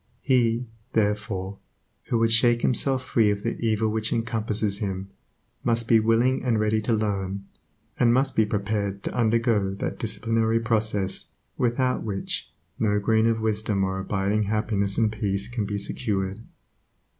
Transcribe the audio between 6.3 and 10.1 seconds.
and ready to learn, and must be prepared to undergo that